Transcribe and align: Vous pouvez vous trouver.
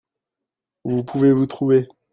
Vous 0.83 1.03
pouvez 1.03 1.31
vous 1.31 1.45
trouver. 1.45 1.87